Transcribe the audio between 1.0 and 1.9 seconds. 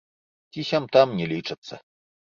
не лічацца.